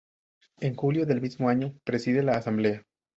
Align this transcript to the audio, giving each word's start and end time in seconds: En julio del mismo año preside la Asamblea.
En 0.61 0.73
julio 0.73 1.05
del 1.05 1.21
mismo 1.21 1.47
año 1.47 1.75
preside 1.83 2.23
la 2.23 2.31
Asamblea. 2.33 2.81